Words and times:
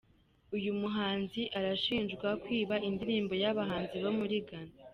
Uyu 0.55 0.71
muhanzi 0.81 1.41
arashinjwa 1.57 2.27
kwiba 2.43 2.75
indirimbo 2.87 3.33
y'abahanzi 3.43 3.95
bo 4.03 4.11
muri 4.19 4.37
Ghana. 4.47 4.73